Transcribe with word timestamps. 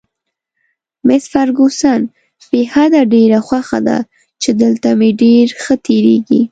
مس 1.07 1.23
فرګوسن: 1.31 2.01
بې 2.49 2.61
حده، 2.71 3.01
ډېره 3.13 3.39
خوښه 3.47 3.79
ده 3.87 3.97
چې 4.41 4.49
دلته 4.61 4.89
مې 4.99 5.09
ډېر 5.23 5.47
ښه 5.61 5.75
تېرېږي. 5.85 6.39